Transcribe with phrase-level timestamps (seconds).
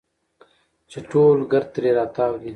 [0.89, 2.49] چې ټول ګرد ترې راتاو دي.